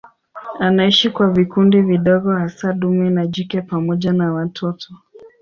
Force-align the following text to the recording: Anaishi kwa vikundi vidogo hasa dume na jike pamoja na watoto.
Anaishi 0.59 1.09
kwa 1.09 1.29
vikundi 1.29 1.81
vidogo 1.81 2.31
hasa 2.31 2.73
dume 2.73 3.09
na 3.09 3.27
jike 3.27 3.61
pamoja 3.61 4.13
na 4.13 4.33
watoto. 4.33 4.93